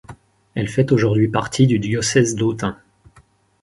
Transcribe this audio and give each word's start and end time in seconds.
Elle 0.55 0.67
fait 0.67 0.91
aujourd'hui 0.91 1.27
partie 1.27 1.67
du 1.67 1.77
diocèse 1.77 2.33
d'Autun. 2.33 2.75